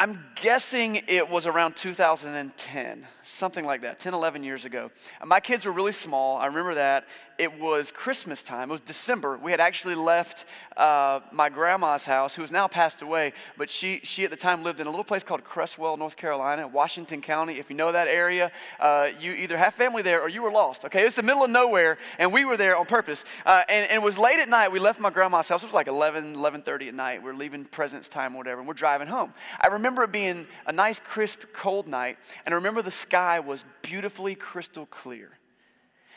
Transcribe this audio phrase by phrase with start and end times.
[0.00, 4.90] I'm guessing it was around 2010, something like that, 10, 11 years ago.
[5.22, 6.38] My kids were really small.
[6.38, 7.04] I remember that.
[7.36, 8.68] It was Christmas time.
[8.68, 9.38] It was December.
[9.38, 10.44] We had actually left
[10.76, 14.62] uh, my grandma's house, who has now passed away, but she, she at the time
[14.62, 17.58] lived in a little place called Creswell, North Carolina, Washington County.
[17.58, 20.84] If you know that area, uh, you either have family there or you were lost.
[20.84, 23.24] Okay, it's the middle of nowhere, and we were there on purpose.
[23.46, 24.70] Uh, and, and, it was late at night.
[24.70, 25.62] We left my grandma's house.
[25.62, 27.22] It was like 11, 11.30 at night.
[27.22, 29.32] We are leaving President's time or whatever, and we're driving home.
[29.60, 33.64] I remember it being a nice, crisp, cold night, and I remember the sky was
[33.82, 35.30] beautifully crystal clear.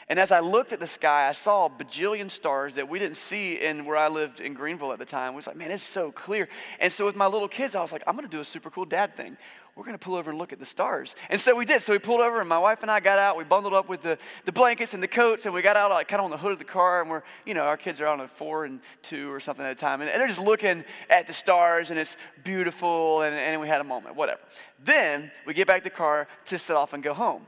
[0.10, 3.18] And as I looked at the sky, I saw a bajillion stars that we didn't
[3.18, 5.34] see in where I lived in Greenville at the time.
[5.34, 6.50] We was like, man, it's so clear.
[6.80, 8.86] And so with my little kids, I was like, I'm to do a super cool
[8.86, 9.38] dad thing.
[9.76, 11.16] We're going to pull over and look at the stars.
[11.32, 11.82] And so we did.
[11.82, 13.36] So we pulled over, and my wife and I got out.
[13.36, 16.08] We bundled up with the, the blankets and the coats, and we got out like
[16.08, 17.02] kind of on the hood of the car.
[17.02, 19.72] And we're, you know, our kids are on a four and two or something at
[19.72, 20.02] a time.
[20.02, 23.22] And, and they're just looking at the stars, and it's beautiful.
[23.22, 24.42] And, and we had a moment, whatever.
[24.84, 27.48] Then we get back to the car to set off and go home.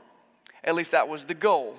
[0.64, 1.76] At least that was the goal.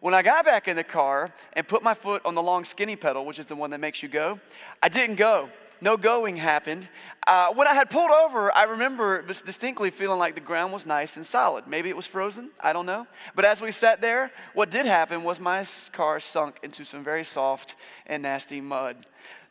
[0.00, 2.94] When I got back in the car and put my foot on the long skinny
[2.94, 4.38] pedal, which is the one that makes you go,
[4.80, 5.50] I didn't go.
[5.80, 6.88] No going happened.
[7.26, 11.16] Uh, when I had pulled over, I remember distinctly feeling like the ground was nice
[11.16, 11.66] and solid.
[11.66, 13.06] Maybe it was frozen, I don't know.
[13.34, 17.24] But as we sat there, what did happen was my car sunk into some very
[17.24, 18.96] soft and nasty mud.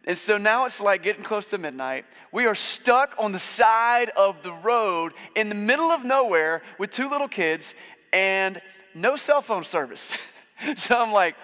[0.06, 2.06] And so now it's like getting close to midnight.
[2.32, 6.92] We are stuck on the side of the road in the middle of nowhere with
[6.92, 7.74] two little kids
[8.14, 8.62] and
[8.96, 10.14] no cell phone service.
[10.76, 11.36] so I'm like,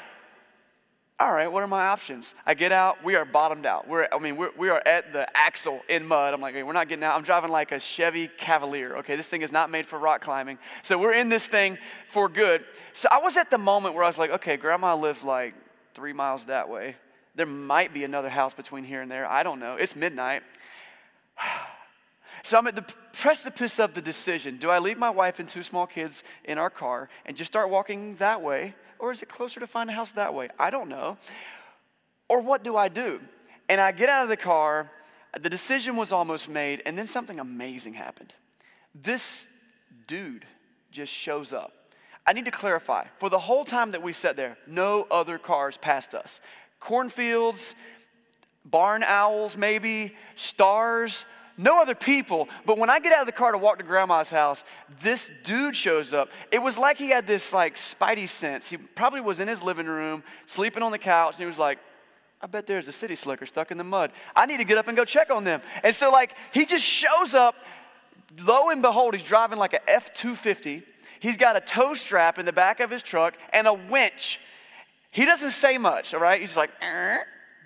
[1.19, 2.33] all right, what are my options?
[2.45, 3.87] I get out, we are bottomed out.
[3.87, 6.33] We're, I mean, we're, we are at the axle in mud.
[6.33, 7.15] I'm like, hey, we're not getting out.
[7.15, 8.97] I'm driving like a Chevy Cavalier.
[8.97, 10.57] Okay, this thing is not made for rock climbing.
[10.81, 11.77] So we're in this thing
[12.09, 12.65] for good.
[12.93, 15.53] So I was at the moment where I was like, okay, grandma lives like
[15.93, 16.95] three miles that way.
[17.35, 19.27] There might be another house between here and there.
[19.27, 19.75] I don't know.
[19.75, 20.43] It's midnight.
[22.45, 24.57] So I'm at the precipice of the decision.
[24.57, 27.69] Do I leave my wife and two small kids in our car and just start
[27.69, 28.75] walking that way?
[28.99, 30.49] Or is it closer to find a house that way?
[30.59, 31.17] I don't know.
[32.29, 33.19] Or what do I do?
[33.69, 34.91] And I get out of the car,
[35.39, 38.33] the decision was almost made, and then something amazing happened.
[38.93, 39.45] This
[40.07, 40.45] dude
[40.91, 41.73] just shows up.
[42.25, 45.77] I need to clarify for the whole time that we sat there, no other cars
[45.77, 46.39] passed us.
[46.79, 47.75] Cornfields,
[48.65, 51.25] barn owls, maybe, stars,
[51.57, 52.47] no other people.
[52.65, 54.63] But when I get out of the car to walk to grandma's house,
[55.01, 56.29] this dude shows up.
[56.51, 58.69] It was like he had this like spidey sense.
[58.69, 61.79] He probably was in his living room, sleeping on the couch, and he was like,
[62.41, 64.11] I bet there's a city slicker stuck in the mud.
[64.35, 65.61] I need to get up and go check on them.
[65.81, 67.55] And so, like, he just shows up.
[68.39, 70.83] Lo and behold, he's driving like a F 250.
[71.21, 74.41] He's got a tow strap in the back of his truck and a winch.
[75.09, 76.41] He doesn't say much, all right?
[76.41, 76.71] He's like,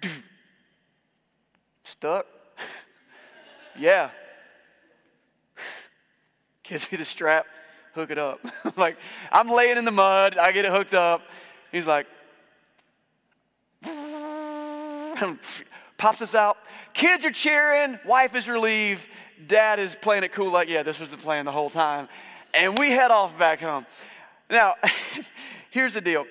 [1.83, 2.27] stuck.
[3.77, 4.09] Yeah.
[6.63, 7.45] Gives me the strap,
[7.93, 8.39] hook it up.
[8.77, 8.97] like,
[9.31, 11.21] I'm laying in the mud, I get it hooked up.
[11.71, 12.07] He's like,
[15.97, 16.57] pops us out.
[16.93, 19.05] Kids are cheering, wife is relieved,
[19.45, 22.07] dad is playing it cool, like, yeah, this was the plan the whole time.
[22.53, 23.85] And we head off back home.
[24.49, 24.75] Now,
[25.69, 26.25] here's the deal.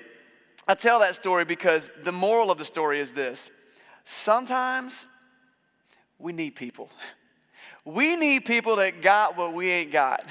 [0.67, 3.51] I tell that story because the moral of the story is this
[4.05, 5.05] sometimes
[6.19, 6.91] we need people.
[7.87, 10.27] We need people that got what we ain't got.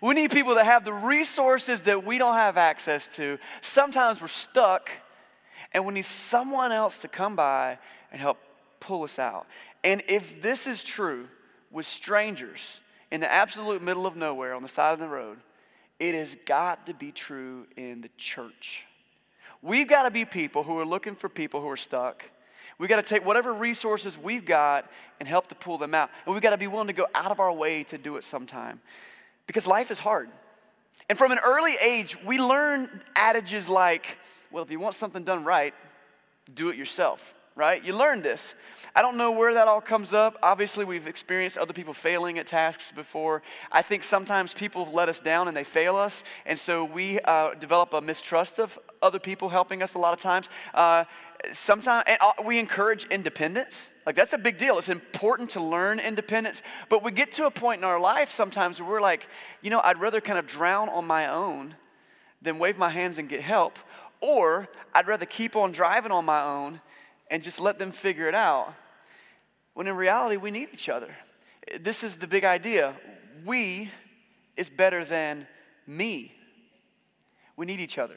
[0.00, 3.38] We need people that have the resources that we don't have access to.
[3.60, 4.88] Sometimes we're stuck,
[5.72, 7.78] and we need someone else to come by
[8.10, 8.38] and help
[8.80, 9.46] pull us out.
[9.84, 11.28] And if this is true
[11.70, 12.80] with strangers
[13.10, 15.36] in the absolute middle of nowhere on the side of the road,
[15.98, 18.84] it has got to be true in the church.
[19.60, 22.24] We've got to be people who are looking for people who are stuck
[22.78, 26.10] we got to take whatever resources we've got and help to pull them out.
[26.24, 28.24] And we've got to be willing to go out of our way to do it
[28.24, 28.80] sometime
[29.46, 30.28] because life is hard.
[31.08, 34.18] And from an early age, we learn adages like,
[34.50, 35.72] well, if you want something done right,
[36.52, 37.82] do it yourself, right?
[37.84, 38.54] You learn this.
[38.94, 40.36] I don't know where that all comes up.
[40.42, 43.42] Obviously, we've experienced other people failing at tasks before.
[43.70, 47.54] I think sometimes people let us down and they fail us, and so we uh,
[47.54, 50.48] develop a mistrust of other people helping us a lot of times.
[50.74, 51.04] Uh,
[51.52, 53.90] sometimes and uh, we encourage independence.
[54.04, 54.78] Like that's a big deal.
[54.78, 56.62] It's important to learn independence.
[56.88, 59.28] But we get to a point in our life sometimes where we're like,
[59.62, 61.74] you know, I'd rather kind of drown on my own
[62.42, 63.78] than wave my hands and get help.
[64.20, 66.80] Or I'd rather keep on driving on my own
[67.30, 68.74] and just let them figure it out.
[69.74, 71.14] When in reality, we need each other.
[71.80, 72.94] This is the big idea.
[73.44, 73.90] We
[74.56, 75.46] is better than
[75.86, 76.32] me.
[77.56, 78.16] We need each other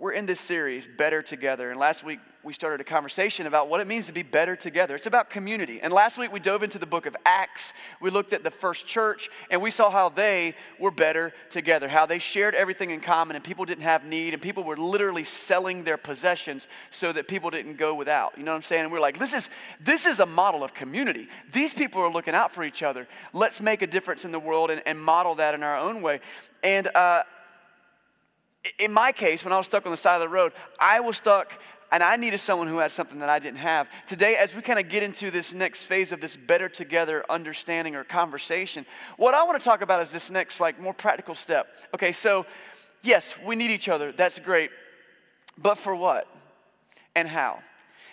[0.00, 1.70] we're in this series, Better Together.
[1.70, 4.94] And last week we started a conversation about what it means to be better together.
[4.94, 5.78] It's about community.
[5.82, 7.74] And last week we dove into the book of Acts.
[8.00, 12.06] We looked at the first church and we saw how they were better together, how
[12.06, 15.84] they shared everything in common and people didn't have need and people were literally selling
[15.84, 18.38] their possessions so that people didn't go without.
[18.38, 18.84] You know what I'm saying?
[18.84, 19.50] And we're like, this is
[19.80, 21.28] this is a model of community.
[21.52, 23.06] These people are looking out for each other.
[23.34, 26.20] Let's make a difference in the world and, and model that in our own way.
[26.62, 27.24] And uh,
[28.78, 31.16] in my case, when I was stuck on the side of the road, I was
[31.16, 31.52] stuck
[31.92, 33.88] and I needed someone who had something that I didn't have.
[34.06, 37.96] Today, as we kind of get into this next phase of this better together understanding
[37.96, 38.86] or conversation,
[39.16, 41.66] what I want to talk about is this next, like, more practical step.
[41.94, 42.46] Okay, so
[43.02, 44.12] yes, we need each other.
[44.12, 44.70] That's great.
[45.58, 46.28] But for what
[47.16, 47.60] and how?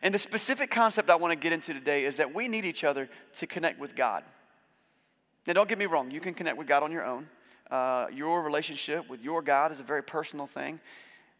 [0.02, 2.84] And the specific concept I want to get into today is that we need each
[2.84, 4.24] other to connect with God.
[5.46, 7.28] Now, don't get me wrong, you can connect with God on your own.
[7.70, 10.80] Uh, your relationship with your God is a very personal thing.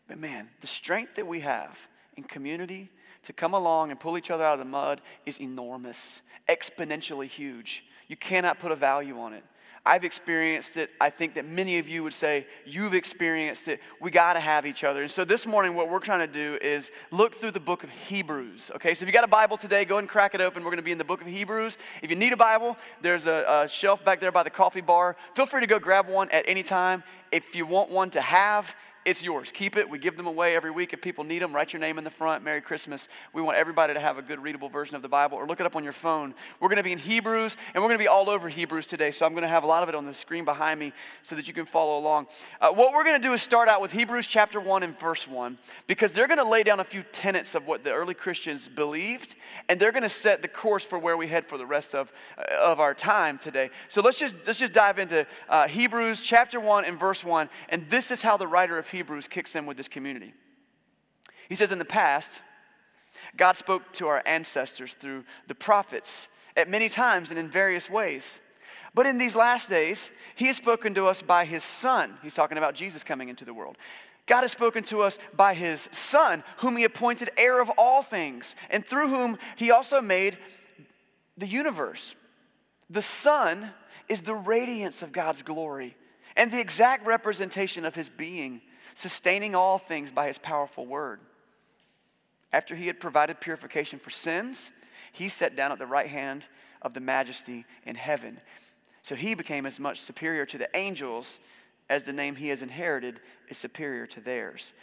[0.08, 1.78] But man, the strength that we have
[2.16, 2.90] in community
[3.24, 7.84] to come along and pull each other out of the mud is enormous, exponentially huge.
[8.08, 9.44] You cannot put a value on it.
[9.88, 10.90] I've experienced it.
[11.00, 13.80] I think that many of you would say you've experienced it.
[14.02, 15.02] We got to have each other.
[15.04, 17.90] And so this morning, what we're trying to do is look through the book of
[17.90, 18.70] Hebrews.
[18.76, 20.64] Okay, so if you got a Bible today, go and crack it open.
[20.64, 21.78] We're going to be in the book of Hebrews.
[22.02, 25.16] If you need a Bible, there's a, a shelf back there by the coffee bar.
[25.36, 27.02] Feel free to go grab one at any time.
[27.32, 28.76] If you want one to have,
[29.08, 29.54] it's yours.
[29.54, 29.90] Keep it.
[29.90, 31.56] We give them away every week if people need them.
[31.56, 32.44] Write your name in the front.
[32.44, 33.08] Merry Christmas.
[33.32, 35.66] We want everybody to have a good readable version of the Bible or look it
[35.66, 36.34] up on your phone.
[36.60, 39.12] We're going to be in Hebrews and we're going to be all over Hebrews today.
[39.12, 40.92] So I'm going to have a lot of it on the screen behind me
[41.24, 42.28] so that you can follow along.
[42.60, 45.26] Uh, what we're going to do is start out with Hebrews chapter 1 and verse
[45.26, 45.58] 1
[45.88, 49.36] because they're going to lay down a few tenets of what the early Christians believed
[49.70, 52.12] and they're going to set the course for where we head for the rest of,
[52.38, 53.70] uh, of our time today.
[53.88, 57.48] So let's just, let's just dive into uh, Hebrews chapter 1 and verse 1.
[57.70, 60.34] And this is how the writer of Hebrews Hebrews kicks in with this community.
[61.50, 62.42] He says, In the past,
[63.38, 68.40] God spoke to our ancestors through the prophets at many times and in various ways.
[68.96, 72.18] But in these last days, He has spoken to us by His Son.
[72.24, 73.78] He's talking about Jesus coming into the world.
[74.26, 78.56] God has spoken to us by His Son, whom He appointed heir of all things,
[78.72, 80.38] and through whom He also made
[81.38, 82.16] the universe.
[82.90, 83.72] The Son
[84.10, 85.96] is the radiance of God's glory
[86.36, 88.62] and the exact representation of His being
[88.96, 91.20] sustaining all things by his powerful word.
[92.54, 94.72] After he had provided purification for sins,
[95.12, 96.46] he sat down at the right hand
[96.82, 98.40] of the majesty in heaven.
[99.04, 101.40] So he became as much superior to the angels
[101.90, 103.20] as the name he has inherited
[103.50, 104.74] is superior to theirs.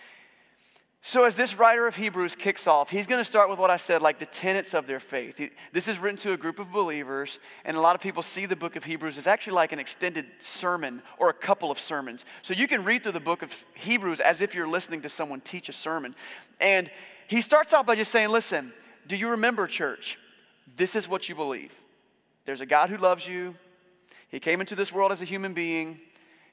[1.07, 3.77] So, as this writer of Hebrews kicks off, he's going to start with what I
[3.77, 5.39] said, like the tenets of their faith.
[5.71, 8.57] This is written to a group of believers, and a lot of people see the
[8.57, 12.25] book of Hebrews as actually like an extended sermon or a couple of sermons.
[12.41, 15.43] So, you can read through the book of Hebrews as if you're listening to someone
[15.43, 16.15] teach a sermon.
[16.59, 16.91] And
[17.27, 18.73] he starts off by just saying, Listen,
[19.07, 20.19] do you remember, church?
[20.75, 21.73] This is what you believe.
[22.47, 23.57] There's a God who loves you,
[24.31, 26.01] He came into this world as a human being,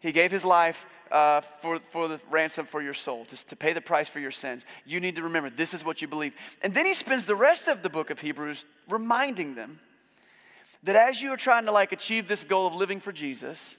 [0.02, 3.74] He gave His life uh, for, for the ransom for your soul, to, to pay
[3.74, 4.66] the price for your sins.
[4.86, 6.34] You need to remember this is what you believe.
[6.62, 9.80] And then he spends the rest of the book of Hebrews reminding them
[10.84, 13.76] that as you are trying to like achieve this goal of living for Jesus,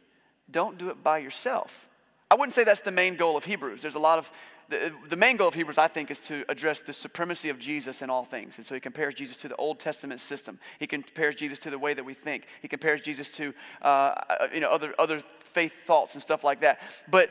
[0.50, 1.88] don't do it by yourself.
[2.30, 3.82] I wouldn't say that's the main goal of Hebrews.
[3.82, 4.30] There's a lot of
[4.72, 8.02] the, the main goal of Hebrews, I think, is to address the supremacy of Jesus
[8.02, 8.56] in all things.
[8.56, 10.58] And so he compares Jesus to the Old Testament system.
[10.78, 12.46] He compares Jesus to the way that we think.
[12.60, 13.52] He compares Jesus to
[13.82, 15.22] uh, uh you know, other, other
[15.52, 16.80] faith thoughts and stuff like that.
[17.10, 17.30] But,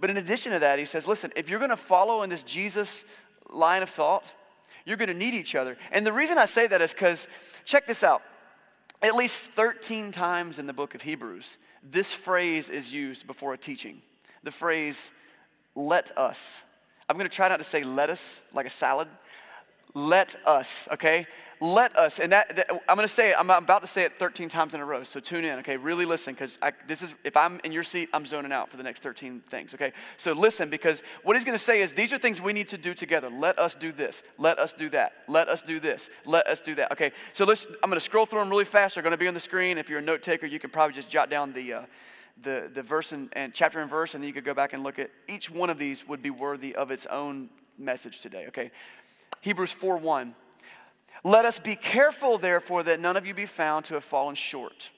[0.00, 2.42] but in addition to that, he says, listen, if you're going to follow in this
[2.42, 3.04] Jesus
[3.50, 4.30] line of thought,
[4.84, 5.76] you're going to need each other.
[5.90, 7.26] And the reason I say that is because,
[7.64, 8.22] check this out.
[9.00, 13.58] At least 13 times in the book of Hebrews, this phrase is used before a
[13.58, 14.00] teaching.
[14.44, 15.10] The phrase,
[15.74, 16.62] let us.
[17.08, 19.08] I'm going to try not to say lettuce like a salad.
[19.94, 21.26] Let us, okay?
[21.60, 22.18] Let us.
[22.18, 24.74] And that, that I'm going to say it, I'm about to say it 13 times
[24.74, 25.04] in a row.
[25.04, 25.76] So tune in, okay?
[25.76, 28.82] Really listen because this is, if I'm in your seat, I'm zoning out for the
[28.82, 29.92] next 13 things, okay?
[30.16, 32.78] So listen because what he's going to say is these are things we need to
[32.78, 33.30] do together.
[33.30, 34.24] Let us do this.
[34.38, 35.12] Let us do that.
[35.28, 36.10] Let us do this.
[36.24, 37.12] Let us do that, okay?
[37.32, 38.94] So let's, I'm going to scroll through them really fast.
[38.94, 39.78] They're going to be on the screen.
[39.78, 41.82] If you're a note taker, you can probably just jot down the, uh,
[42.42, 44.82] the, the verse and, and chapter and verse, and then you could go back and
[44.82, 47.48] look at each one of these would be worthy of its own
[47.78, 48.70] message today, okay?
[49.40, 50.34] Hebrews 4 1.
[51.24, 54.90] Let us be careful, therefore, that none of you be found to have fallen short.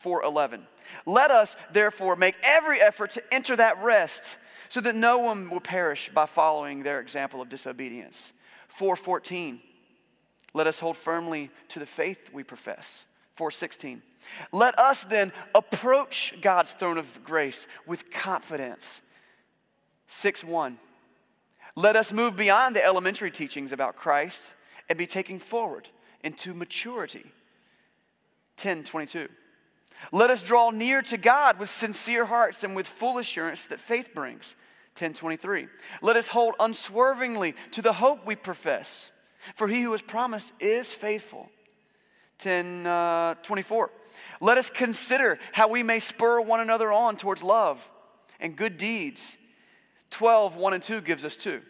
[0.00, 0.66] 411.
[1.06, 4.36] Let us, therefore, make every effort to enter that rest
[4.68, 8.32] so that no one will perish by following their example of disobedience.
[8.68, 9.60] 414.
[10.52, 13.04] Let us hold firmly to the faith we profess.
[13.36, 14.02] 416.
[14.52, 19.00] Let us then approach God's throne of grace with confidence.
[20.08, 20.78] 6 1.
[21.76, 24.52] Let us move beyond the elementary teachings about Christ
[24.88, 25.88] and be taken forward
[26.22, 27.24] into maturity.
[28.56, 29.28] 1022.
[30.12, 34.10] Let us draw near to God with sincere hearts and with full assurance that faith
[34.14, 34.54] brings.
[34.94, 35.66] 1023.
[36.02, 39.10] Let us hold unswervingly to the hope we profess,
[39.56, 41.48] for he who has promised is faithful.
[42.42, 43.84] 1024.
[43.84, 43.88] Uh,
[44.40, 47.80] Let us consider how we may spur one another on towards love
[48.40, 49.36] and good deeds.
[50.10, 51.60] 12, 1 and 2 gives us two.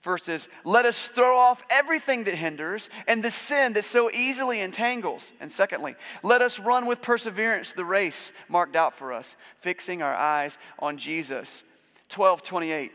[0.00, 4.60] First is, let us throw off everything that hinders and the sin that so easily
[4.60, 5.32] entangles.
[5.40, 10.14] And secondly, let us run with perseverance the race marked out for us, fixing our
[10.14, 11.64] eyes on Jesus.
[12.08, 12.92] 12, 28,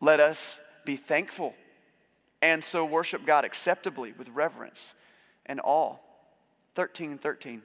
[0.00, 1.52] let us be thankful
[2.40, 4.94] and so worship God acceptably with reverence
[5.46, 6.00] and all.
[6.74, 7.62] 13, 13,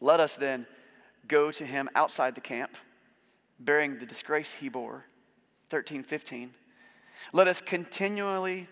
[0.00, 0.66] let us then
[1.28, 2.76] go to him outside the camp,
[3.60, 5.04] bearing the disgrace he bore.
[5.70, 6.52] 13, 15,
[7.32, 8.68] let us continually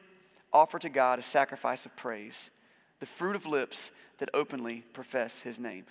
[0.53, 2.51] offer to God a sacrifice of praise,
[2.99, 5.85] the fruit of lips that openly profess his name.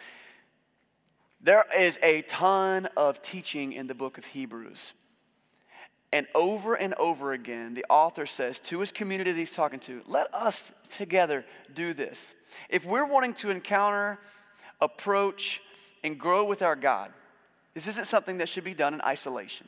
[1.41, 4.93] There is a ton of teaching in the book of Hebrews.
[6.11, 10.01] And over and over again, the author says to his community that he's talking to,
[10.07, 12.17] let us together do this.
[12.67, 14.17] If we're wanting to encounter,
[14.81, 15.61] approach,
[16.03, 17.11] and grow with our God,
[17.75, 19.67] this isn't something that should be done in isolation.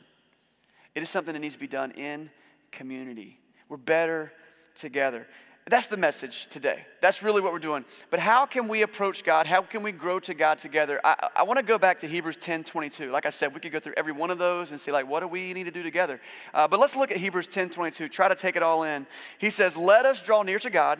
[0.94, 2.28] It is something that needs to be done in
[2.72, 3.38] community.
[3.68, 4.32] We're better
[4.74, 5.26] together.
[5.68, 6.84] That's the message today.
[7.00, 7.84] That's really what we're doing.
[8.10, 9.46] But how can we approach God?
[9.46, 11.00] How can we grow to God together?
[11.04, 13.10] I, I want to go back to Hebrews 10 22.
[13.12, 15.20] Like I said, we could go through every one of those and see, like, what
[15.20, 16.20] do we need to do together?
[16.52, 18.08] Uh, but let's look at Hebrews 10 22.
[18.08, 19.06] Try to take it all in.
[19.38, 20.98] He says, Let us draw near to God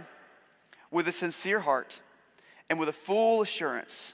[0.93, 2.01] with a sincere heart
[2.71, 4.13] and with a full assurance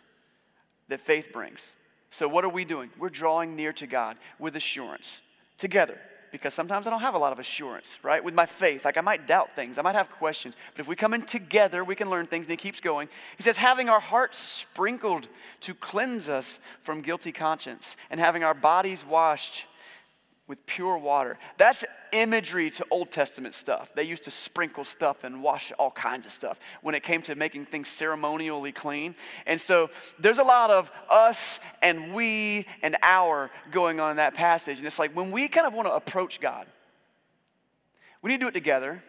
[0.89, 1.75] that faith brings.
[2.11, 2.89] So, what are we doing?
[2.99, 5.21] We're drawing near to God with assurance
[5.59, 5.99] together
[6.31, 8.23] because sometimes I don't have a lot of assurance, right?
[8.23, 10.97] With my faith, like I might doubt things, I might have questions, but if we
[10.97, 12.47] come in together, we can learn things.
[12.47, 13.09] And he keeps going.
[13.37, 15.29] He says, having our hearts sprinkled
[15.61, 19.65] to cleanse us from guilty conscience, and having our bodies washed
[20.49, 21.39] with pure water.
[21.59, 23.91] That's imagery to Old Testament stuff.
[23.95, 27.35] They used to sprinkle stuff and wash all kinds of stuff when it came to
[27.35, 29.15] making things ceremonially clean.
[29.47, 34.35] And so there's a lot of us and we and our going on in that
[34.35, 34.79] passage.
[34.79, 36.67] And it's like when we kind of want to approach God,
[38.23, 39.03] we need to do it together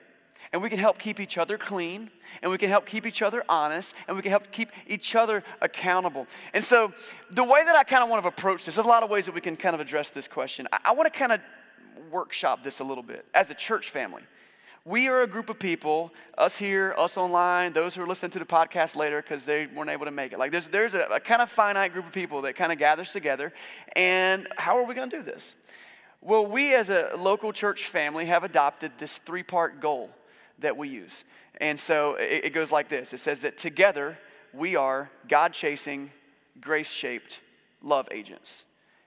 [0.51, 2.09] and we can help keep each other clean,
[2.41, 5.43] and we can help keep each other honest, and we can help keep each other
[5.61, 6.27] accountable.
[6.53, 6.91] And so,
[7.31, 9.25] the way that I kind of want to approach this, there's a lot of ways
[9.25, 10.67] that we can kind of address this question.
[10.71, 11.41] I, I want to kind of
[12.11, 14.23] workshop this a little bit as a church family.
[14.85, 18.39] We are a group of people, us here, us online, those who are listening to
[18.39, 20.39] the podcast later because they weren't able to make it.
[20.39, 23.11] Like there's, there's a, a kind of finite group of people that kind of gathers
[23.11, 23.53] together.
[23.95, 25.55] And how are we going to do this?
[26.21, 30.09] Well, we as a local church family have adopted this three part goal
[30.61, 31.23] that we use.
[31.59, 34.17] And so it, it goes like this it says that together
[34.53, 36.11] we are God chasing,
[36.59, 37.39] grace shaped
[37.81, 38.63] love agents.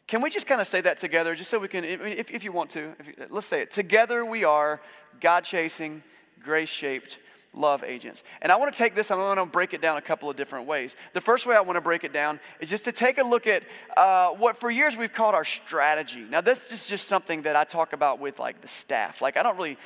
[0.06, 2.52] Can we just kind of say that together, just so we can, if, if you
[2.52, 3.71] want to, you, let's say it.
[3.71, 4.80] Together we are
[5.21, 6.02] God chasing,
[6.42, 7.18] grace shaped
[7.54, 8.23] love agents.
[8.40, 10.37] And I want to take this, I want to break it down a couple of
[10.37, 10.97] different ways.
[11.12, 13.47] The first way I want to break it down is just to take a look
[13.47, 13.62] at
[13.97, 16.25] uh, what for years we've called our strategy.
[16.28, 19.21] Now, this is just something that I talk about with like the staff.
[19.21, 19.76] Like, I don't really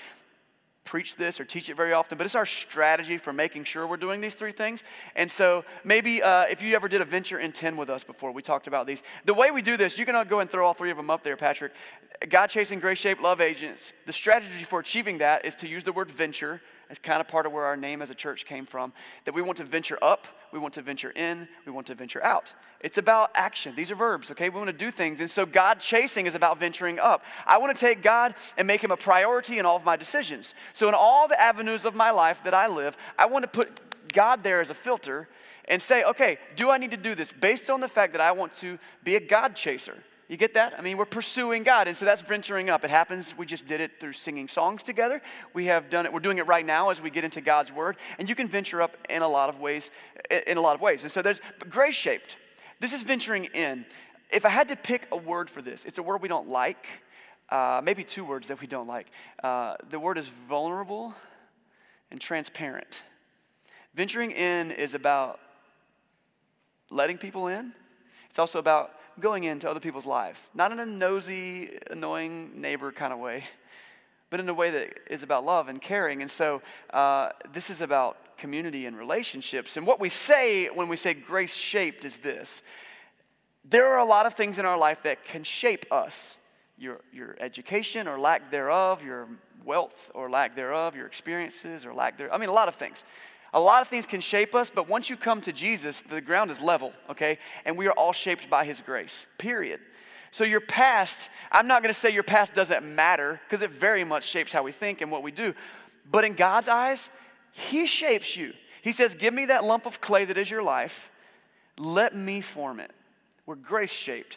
[0.87, 3.99] preach this or teach it very often, but it's our strategy for making sure we're
[3.99, 4.85] doing these three things.
[5.15, 8.33] And so maybe uh, if you ever did a venture in 10 with us before,
[8.33, 9.03] we talked about these.
[9.27, 11.23] The way we do this, you can go and throw all three of them up
[11.23, 11.73] there, Patrick.
[12.31, 13.93] God chasing, grace shaped love agents.
[14.07, 17.47] The strategy for achieving that is to use the word venture it's kind of part
[17.47, 18.93] of where our name as a church came from.
[19.25, 22.23] That we want to venture up, we want to venture in, we want to venture
[22.23, 22.53] out.
[22.81, 23.75] It's about action.
[23.75, 24.49] These are verbs, okay?
[24.49, 25.21] We want to do things.
[25.21, 27.25] And so God chasing is about venturing up.
[27.47, 30.55] I want to take God and make him a priority in all of my decisions.
[30.75, 34.13] So in all the avenues of my life that I live, I want to put
[34.13, 35.29] God there as a filter
[35.65, 38.33] and say, okay, do I need to do this based on the fact that I
[38.33, 39.97] want to be a God chaser?
[40.29, 40.75] You get that?
[40.77, 42.85] I mean, we're pursuing God, and so that's venturing up.
[42.85, 45.23] It happens, we just did it through singing songs together.
[45.55, 47.97] We have done it, we're doing it right now as we get into God's Word,
[48.19, 49.91] and you can venture up in a lot of ways,
[50.47, 51.05] in a lot of ways.
[51.05, 52.37] And so there's grace shaped.
[52.81, 53.87] This is venturing in.
[54.33, 56.87] If I had to pick a word for this, it's a word we don't like,
[57.49, 59.07] uh, maybe two words that we don't like.
[59.43, 61.15] Uh, the word is vulnerable
[62.11, 63.03] and transparent.
[63.95, 65.39] Venturing in is about
[66.91, 67.73] letting people in,
[68.29, 73.13] it's also about going into other people's lives, not in a nosy, annoying neighbor kind
[73.13, 73.45] of way,
[74.31, 76.23] but in a way that is about love and caring.
[76.23, 79.77] And so uh, this is about community and relationships.
[79.77, 82.63] And what we say when we say grace shaped is this
[83.69, 86.37] there are a lot of things in our life that can shape us
[86.79, 89.27] your, your education or lack thereof, your
[89.65, 92.33] wealth or lack thereof, your experiences or lack thereof.
[92.33, 93.05] I mean, a lot of things.
[93.57, 96.51] A lot of things can shape us, but once you come to Jesus, the ground
[96.51, 97.39] is level, okay?
[97.65, 99.81] And we are all shaped by His grace, period.
[100.31, 104.29] So your past, I'm not gonna say your past doesn't matter, because it very much
[104.29, 105.55] shapes how we think and what we do.
[106.13, 107.09] But in God's eyes,
[107.53, 108.53] He shapes you.
[108.83, 111.09] He says, Give me that lump of clay that is your life,
[111.79, 112.91] let me form it.
[113.47, 114.37] We're grace shaped.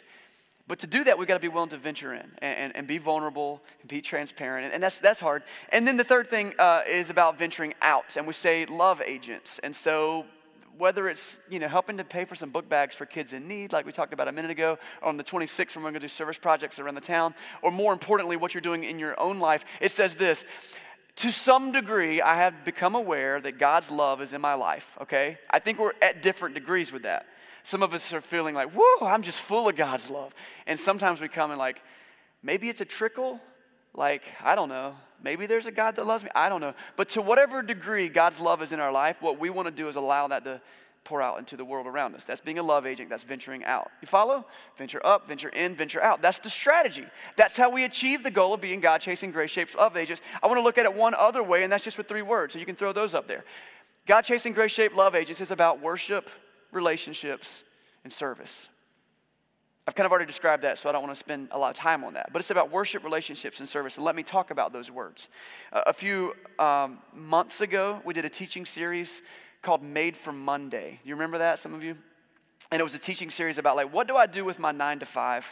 [0.70, 2.86] But to do that, we've got to be willing to venture in and, and, and
[2.86, 4.66] be vulnerable, and be transparent.
[4.66, 5.42] And, and, that's, that's hard.
[5.70, 8.16] And then the third thing uh, is about venturing out.
[8.16, 9.58] And we say love agents.
[9.64, 10.26] And so
[10.78, 13.72] whether it's you know helping to pay for some book bags for kids in need
[13.72, 16.06] like we talked about a minute ago or on the 26th when we're going to
[16.06, 19.40] do service projects around the town or more importantly what you're doing in your own
[19.40, 20.44] life it says this
[21.16, 25.36] to some degree i have become aware that god's love is in my life okay
[25.50, 27.26] i think we're at different degrees with that
[27.64, 30.34] some of us are feeling like, whoa, I'm just full of God's love.
[30.66, 31.78] And sometimes we come and like,
[32.42, 33.40] maybe it's a trickle.
[33.94, 34.94] Like, I don't know.
[35.22, 36.30] Maybe there's a God that loves me.
[36.34, 36.74] I don't know.
[36.96, 39.88] But to whatever degree God's love is in our life, what we want to do
[39.88, 40.60] is allow that to
[41.04, 42.24] pour out into the world around us.
[42.24, 43.08] That's being a love agent.
[43.08, 43.90] That's venturing out.
[44.02, 44.46] You follow?
[44.76, 46.22] Venture up, venture in, venture out.
[46.22, 47.06] That's the strategy.
[47.36, 50.22] That's how we achieve the goal of being God chasing, grace shaped love agents.
[50.42, 52.52] I want to look at it one other way, and that's just with three words.
[52.52, 53.44] So you can throw those up there.
[54.06, 56.28] God chasing, grace shaped love agents is about worship,
[56.72, 57.64] relationships,
[58.04, 58.68] and service.
[59.86, 61.76] I've kind of already described that, so I don't want to spend a lot of
[61.76, 62.32] time on that.
[62.32, 63.96] But it's about worship, relationships, and service.
[63.96, 65.28] And let me talk about those words.
[65.72, 69.20] A few um, months ago, we did a teaching series
[69.62, 71.00] called Made for Monday.
[71.02, 71.96] You remember that, some of you?
[72.70, 75.00] And it was a teaching series about, like, what do I do with my nine
[75.00, 75.44] to five?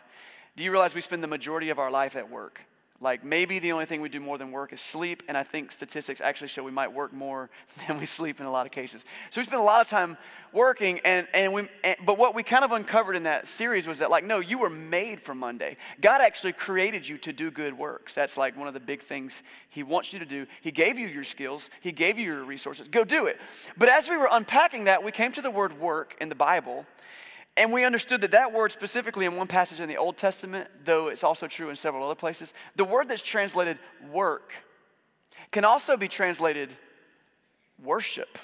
[0.57, 2.61] Do you realize we spend the majority of our life at work?
[3.01, 5.71] Like maybe the only thing we do more than work is sleep, and I think
[5.71, 7.49] statistics actually show we might work more
[7.87, 9.05] than we sleep in a lot of cases.
[9.31, 10.19] So we spend a lot of time
[10.53, 14.01] working, and, and we, and, but what we kind of uncovered in that series was
[14.01, 15.77] that, like, no, you were made for Monday.
[16.01, 18.15] God actually created you to do good works.
[18.15, 20.47] That's like one of the big things He wants you to do.
[20.61, 22.89] He gave you your skills, He gave you your resources.
[22.89, 23.39] Go do it.
[23.77, 26.85] But as we were unpacking that, we came to the word work in the Bible,
[27.59, 31.09] and we understood that that word, specifically in one passage in the Old Testament, though
[31.09, 33.79] it's also true in several other places, the word that's translated
[34.11, 34.53] work
[35.51, 36.71] can also be translated
[37.83, 38.39] worship.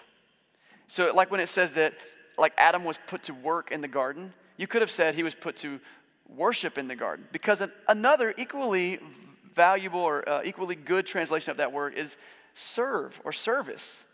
[0.88, 1.94] So, like when it says that,
[2.36, 5.34] like Adam was put to work in the garden, you could have said he was
[5.34, 5.80] put to
[6.28, 8.98] worship in the garden because another equally
[9.54, 12.16] valuable or uh, equally good translation of that word is
[12.54, 14.04] serve or service.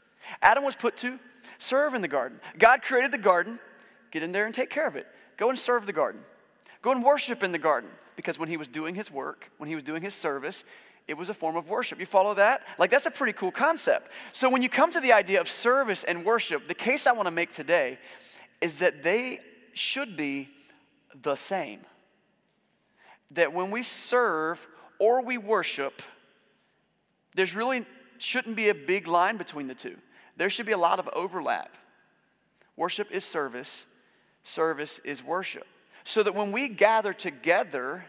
[0.42, 1.18] Adam was put to
[1.58, 2.38] serve in the garden.
[2.58, 3.58] God created the garden
[4.10, 5.06] Get in there and take care of it.
[5.36, 6.22] Go and serve the garden.
[6.82, 7.90] Go and worship in the garden.
[8.16, 10.64] Because when he was doing his work, when he was doing his service,
[11.08, 11.98] it was a form of worship.
[11.98, 12.62] You follow that?
[12.78, 14.10] Like, that's a pretty cool concept.
[14.32, 17.26] So, when you come to the idea of service and worship, the case I want
[17.26, 17.98] to make today
[18.60, 19.40] is that they
[19.72, 20.48] should be
[21.22, 21.80] the same.
[23.32, 24.58] That when we serve
[24.98, 26.02] or we worship,
[27.34, 27.86] there's really
[28.18, 29.96] shouldn't be a big line between the two.
[30.36, 31.74] There should be a lot of overlap.
[32.76, 33.84] Worship is service,
[34.44, 35.66] service is worship.
[36.04, 38.04] So that when we gather together,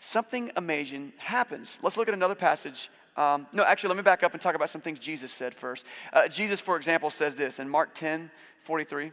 [0.00, 1.78] something amazing happens.
[1.82, 2.90] Let's look at another passage.
[3.16, 5.84] Um, no, actually, let me back up and talk about some things Jesus said first.
[6.12, 8.30] Uh, Jesus, for example, says this in Mark 10
[8.64, 9.12] 43.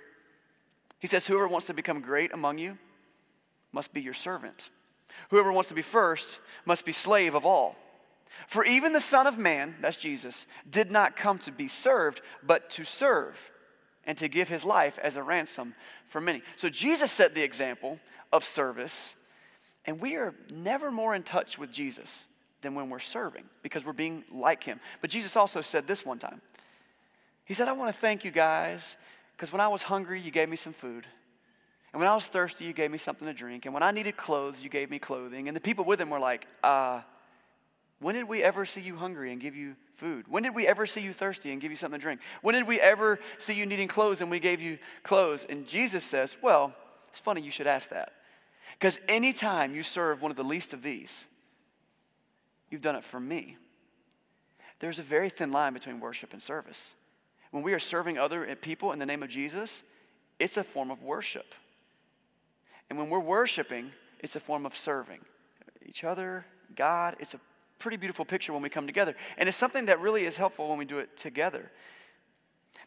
[1.00, 2.78] He says, Whoever wants to become great among you
[3.72, 4.70] must be your servant.
[5.30, 7.76] Whoever wants to be first must be slave of all.
[8.48, 12.70] For even the Son of Man, that's Jesus, did not come to be served, but
[12.72, 13.36] to serve
[14.10, 15.76] and to give his life as a ransom
[16.08, 16.42] for many.
[16.58, 18.00] So Jesus set the example
[18.34, 19.14] of service,
[19.86, 22.26] and we are never more in touch with Jesus
[22.64, 24.80] than when we're serving because we're being like him.
[25.00, 26.42] But Jesus also said this one time.
[27.46, 28.98] He said, I want to thank you guys
[29.38, 31.06] because when I was hungry, you gave me some food.
[31.94, 33.66] And when I was thirsty, you gave me something to drink.
[33.66, 35.48] And when I needed clothes, you gave me clothing.
[35.48, 37.02] And the people with him were like, uh,
[38.00, 40.26] when did we ever see you hungry and give you food?
[40.28, 42.22] When did we ever see you thirsty and give you something to drink?
[42.42, 45.46] When did we ever see you needing clothes and we gave you clothes?
[45.48, 46.74] And Jesus says, Well,
[47.10, 48.14] it's funny you should ask that.
[48.74, 51.28] Because anytime you serve one of the least of these,
[52.70, 53.58] you've done it for me.
[54.80, 56.96] There's a very thin line between worship and service.
[57.52, 59.84] When we are serving other people in the name of Jesus,
[60.40, 61.54] it's a form of worship.
[62.90, 65.20] And when we're worshiping, it's a form of serving
[65.86, 67.18] each other, God.
[67.20, 67.40] It's a
[67.80, 69.16] pretty beautiful picture when we come together.
[69.38, 71.72] And it's something that really is helpful when we do it together.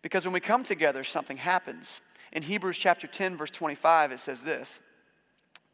[0.03, 2.01] Because when we come together, something happens.
[2.33, 4.81] In Hebrews chapter 10, verse 25, it says this.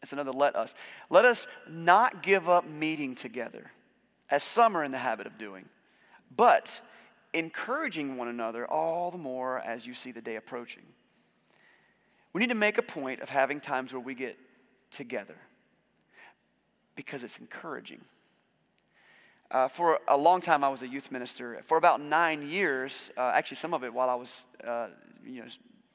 [0.03, 0.75] It's another let us.
[1.11, 3.71] Let us not give up meeting together,
[4.31, 5.65] as some are in the habit of doing,
[6.37, 6.81] but
[7.35, 10.85] encouraging one another all the more as you see the day approaching.
[12.33, 14.39] We need to make a point of having times where we get
[14.91, 15.37] together.
[16.99, 18.01] because it's encouraging.
[19.51, 21.63] Uh, for a long time, I was a youth minister.
[21.67, 24.89] For about nine years, uh, actually, some of it while I was, uh,
[25.25, 25.49] you know,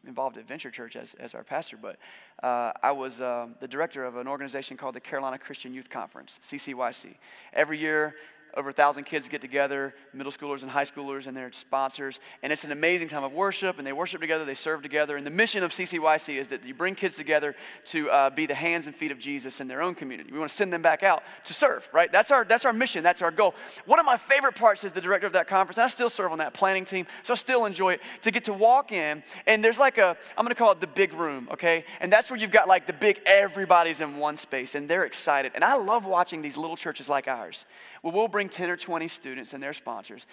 [0.08, 1.98] involved at Venture Church as, as our pastor, but
[2.42, 6.40] uh, I was um, the director of an organization called the Carolina Christian Youth Conference,
[6.42, 7.16] CCYC.
[7.54, 8.16] Every year,
[8.56, 12.54] over a thousand kids get together, middle schoolers and high schoolers and their sponsors, and
[12.54, 15.32] it's an amazing time of worship, and they worship together, they serve together, and the
[15.32, 18.96] mission of CCYC is that you bring kids together to uh, be the hands and
[18.96, 20.32] feet of Jesus in their own community.
[20.32, 22.12] We want to send them back out to serve, right?
[22.12, 23.56] That's our, that's our mission, that's our goal.
[23.86, 26.38] One of my favorite parts is the director of that conference, I still serve on
[26.38, 29.80] that planning team, so I still enjoy it, to get to walk in, and there's
[29.80, 31.86] like a, I'm going to call it the big room, okay?
[32.00, 35.54] And that's where you've got like the big, everybody's in one space, and they're excited.
[35.56, 37.66] And I love watching these little churches like ours,
[38.02, 40.26] where we'll bring bring 10 or 20 students and their sponsors.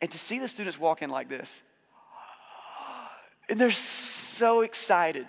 [0.00, 1.62] And to see the students walk in like this,
[3.48, 5.26] and they're so excited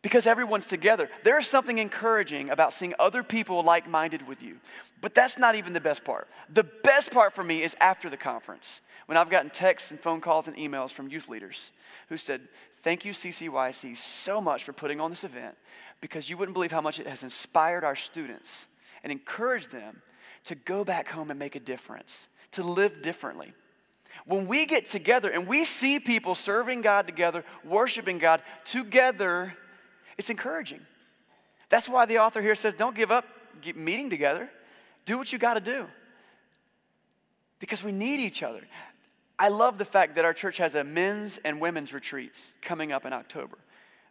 [0.00, 1.10] because everyone's together.
[1.24, 4.56] There's something encouraging about seeing other people like minded with you.
[5.00, 6.28] But that's not even the best part.
[6.48, 10.20] The best part for me is after the conference when I've gotten texts and phone
[10.20, 11.72] calls and emails from youth leaders
[12.08, 12.40] who said,
[12.84, 15.56] Thank you, CCYC, so much for putting on this event
[16.00, 18.66] because you wouldn't believe how much it has inspired our students
[19.02, 20.00] and encouraged them
[20.48, 23.52] to go back home and make a difference, to live differently.
[24.24, 29.54] When we get together and we see people serving God together, worshiping God together,
[30.16, 30.80] it's encouraging.
[31.68, 33.26] That's why the author here says, don't give up
[33.74, 34.48] meeting together.
[35.04, 35.86] Do what you got to do.
[37.58, 38.62] Because we need each other.
[39.38, 43.04] I love the fact that our church has a men's and women's retreats coming up
[43.04, 43.58] in October.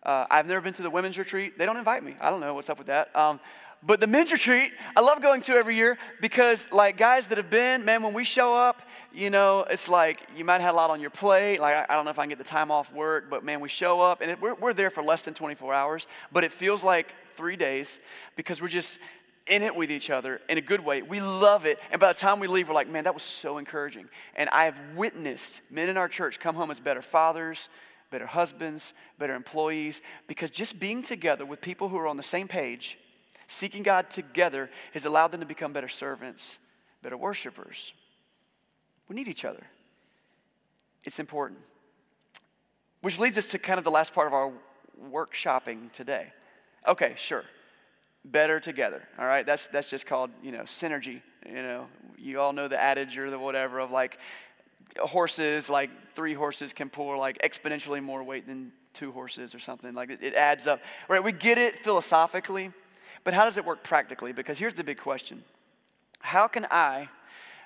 [0.04, 1.58] Uh, I've never been to the women's retreat.
[1.58, 2.16] They don't invite me.
[2.22, 3.14] I don't know what's up with that.
[3.16, 3.40] Um,
[3.84, 7.50] but the men's retreat, I love going to every year because, like, guys that have
[7.50, 8.82] been, man, when we show up,
[9.14, 11.60] you know, it's like you might have a lot on your plate.
[11.60, 13.60] Like, I, I don't know if I can get the time off work, but man,
[13.60, 16.52] we show up and it, we're, we're there for less than 24 hours, but it
[16.52, 18.00] feels like three days
[18.36, 19.00] because we're just
[19.46, 21.02] in it with each other in a good way.
[21.02, 21.80] We love it.
[21.92, 24.10] And by the time we leave, we're like, man, that was so encouraging.
[24.36, 27.70] And I have witnessed men in our church come home as better fathers,
[28.12, 32.48] better husbands, better employees, because just being together with people who are on the same
[32.48, 32.98] page
[33.48, 36.58] Seeking God together has allowed them to become better servants,
[37.02, 37.94] better worshipers.
[39.08, 39.64] We need each other.
[41.06, 41.60] It's important.
[43.02, 44.52] Which leads us to kind of the last part of our
[45.10, 46.34] workshopping today.
[46.86, 47.44] Okay, sure.
[48.26, 49.04] Better together.
[49.18, 51.22] All right, that's that's just called you know synergy.
[51.46, 54.18] You know, you all know the adage or the whatever of like
[55.00, 59.94] horses, like three horses can pull like exponentially more weight than two horses or something.
[59.94, 60.82] Like it, it adds up.
[61.08, 61.24] Right?
[61.24, 62.72] We get it philosophically.
[63.28, 64.32] But how does it work practically?
[64.32, 65.44] Because here's the big question
[66.22, 67.10] How can I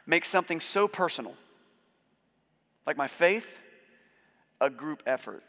[0.08, 1.36] make something so personal,
[2.88, 3.46] like my faith,
[4.60, 5.44] a group effort?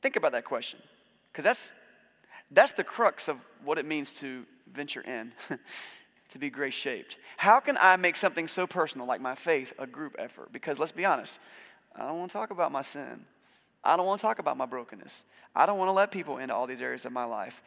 [0.00, 0.78] Think about that question,
[1.30, 1.74] because that's,
[2.50, 5.32] that's the crux of what it means to venture in,
[6.30, 7.18] to be grace shaped.
[7.36, 10.54] How can I make something so personal, like my faith, a group effort?
[10.54, 11.38] Because let's be honest,
[11.94, 13.26] I don't want to talk about my sin.
[13.84, 15.24] I don't want to talk about my brokenness.
[15.54, 17.60] I don't want to let people into all these areas of my life.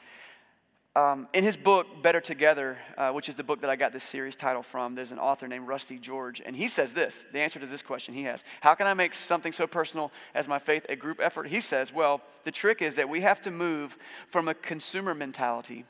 [0.98, 4.04] Um, in his book, Better Together, uh, which is the book that I got this
[4.04, 7.60] series title from, there's an author named Rusty George, and he says this the answer
[7.60, 10.88] to this question he has How can I make something so personal as my faith
[10.90, 11.50] a group effort?
[11.50, 13.96] He says, Well, the trick is that we have to move
[14.32, 15.86] from a consumer mentality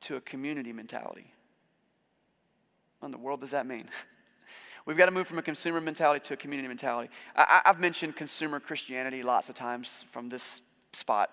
[0.00, 1.32] to a community mentality.
[2.98, 3.88] What in the world does that mean?
[4.84, 7.08] We've got to move from a consumer mentality to a community mentality.
[7.36, 10.60] I, have mentioned consumer Christianity lots of times from this
[10.92, 11.30] spot.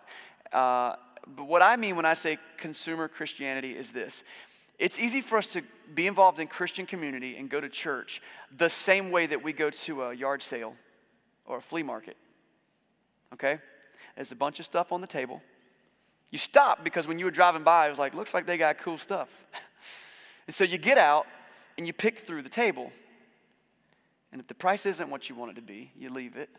[0.54, 0.96] Uh,
[1.36, 4.24] but what I mean when I say consumer Christianity is this
[4.80, 5.62] it's easy for us to
[5.94, 8.22] be involved in Christian community and go to church
[8.58, 10.74] the same way that we go to a yard sale
[11.46, 12.15] or a flea market.
[13.34, 13.60] Okay?
[14.15, 15.42] There's a bunch of stuff on the table.
[16.32, 18.78] You stop because when you were driving by, it was like, looks like they got
[18.78, 19.28] cool stuff.
[20.48, 21.28] and so you get out
[21.78, 22.89] and you pick through the table.
[24.32, 26.50] And if the price isn't what you want it to be, you leave it.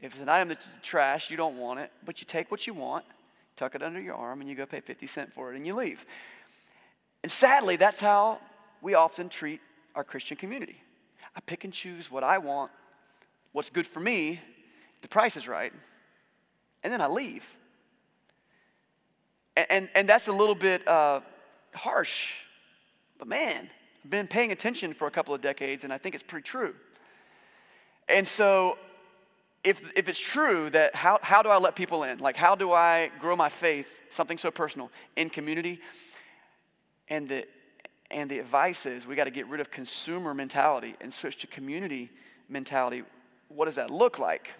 [0.00, 2.74] If it's an item that's trash, you don't want it, but you take what you
[2.74, 3.06] want
[3.56, 5.74] tuck it under your arm, and you go pay 50 cents for it and you
[5.74, 6.04] leave.
[7.22, 8.38] And sadly, that's how
[8.82, 9.60] we often treat
[9.94, 10.80] our Christian community.
[11.34, 12.70] I pick and choose what I want,
[13.52, 14.40] what's good for me,
[15.02, 15.72] the price is right,
[16.82, 17.44] and then I leave.
[19.56, 21.20] And, and, and that's a little bit uh,
[21.74, 22.28] harsh,
[23.18, 23.68] but man,
[24.04, 26.74] I've been paying attention for a couple of decades, and I think it's pretty true.
[28.08, 28.78] And so
[29.66, 32.18] if, if it's true that how, how do I let people in?
[32.18, 35.80] Like, how do I grow my faith, something so personal, in community?
[37.08, 37.46] And the,
[38.12, 41.48] and the advice is we got to get rid of consumer mentality and switch to
[41.48, 42.10] community
[42.48, 43.02] mentality.
[43.48, 44.50] What does that look like?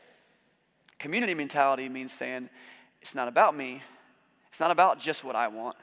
[0.99, 2.51] Community mentality means saying,
[3.01, 3.85] it's not about me,
[4.51, 5.77] it's not about just what I want.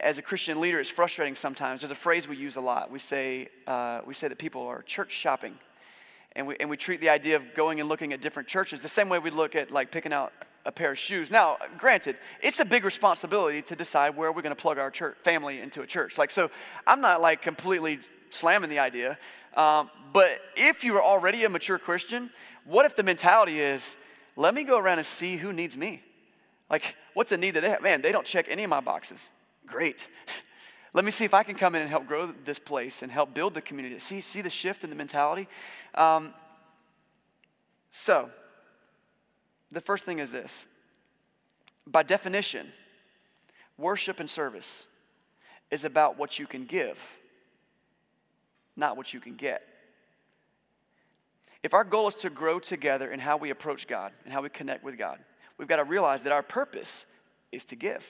[0.00, 1.80] as a Christian leader, it's frustrating sometimes.
[1.82, 2.90] There's a phrase we use a lot.
[2.90, 5.54] We say, uh, we say that people are church shopping.
[6.38, 8.88] And we, and we treat the idea of going and looking at different churches the
[8.88, 10.32] same way we look at like picking out
[10.64, 11.32] a pair of shoes.
[11.32, 15.16] Now, granted, it's a big responsibility to decide where we're going to plug our church,
[15.24, 16.16] family into a church.
[16.16, 16.48] Like, so
[16.86, 17.98] I'm not like completely
[18.30, 19.18] slamming the idea.
[19.54, 22.30] Um, but if you are already a mature Christian,
[22.64, 23.96] what if the mentality is,
[24.36, 26.04] let me go around and see who needs me?
[26.70, 27.82] Like, what's the need that they have?
[27.82, 29.30] Man, they don't check any of my boxes.
[29.66, 30.06] Great.
[30.94, 33.34] Let me see if I can come in and help grow this place and help
[33.34, 33.98] build the community.
[33.98, 35.48] See, see the shift in the mentality?
[35.94, 36.32] Um,
[37.90, 38.30] so,
[39.70, 40.66] the first thing is this
[41.86, 42.68] by definition,
[43.76, 44.84] worship and service
[45.70, 46.98] is about what you can give,
[48.76, 49.62] not what you can get.
[51.62, 54.48] If our goal is to grow together in how we approach God and how we
[54.48, 55.18] connect with God,
[55.58, 57.04] we've got to realize that our purpose
[57.52, 58.04] is to give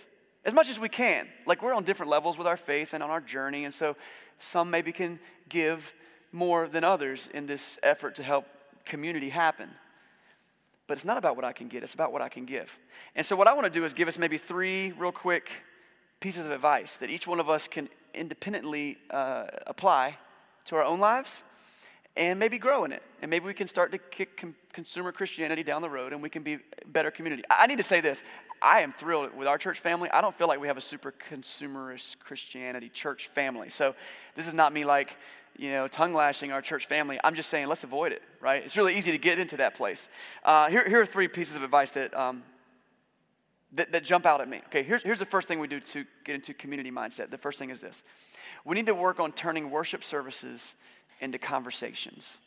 [0.48, 1.28] as much as we can.
[1.44, 3.96] Like we're on different levels with our faith and on our journey, and so
[4.40, 5.92] some maybe can give
[6.32, 8.46] more than others in this effort to help
[8.87, 9.68] community happen.
[10.87, 12.70] But it's not about what I can get, it's about what I can give.
[13.14, 15.50] And so, what I want to do is give us maybe three real quick
[16.18, 20.16] pieces of advice that each one of us can independently uh, apply
[20.64, 21.42] to our own lives
[22.16, 23.02] and maybe grow in it.
[23.20, 26.30] And maybe we can start to kick com- consumer Christianity down the road and we
[26.30, 27.42] can be better community.
[27.50, 28.22] I need to say this
[28.62, 30.11] I am thrilled with our church family.
[30.11, 33.68] I don't feel like we have a super consumerist Christianity church family.
[33.68, 33.94] So,
[34.35, 35.16] this is not me like,
[35.57, 37.18] you know, tongue lashing our church family.
[37.23, 38.62] I'm just saying, let's avoid it, right?
[38.62, 40.09] It's really easy to get into that place.
[40.44, 42.42] Uh, here, here are three pieces of advice that, um,
[43.73, 44.62] that, that jump out at me.
[44.66, 47.31] Okay, here's, here's the first thing we do to get into community mindset.
[47.31, 48.03] The first thing is this
[48.64, 50.75] we need to work on turning worship services
[51.21, 52.38] into conversations.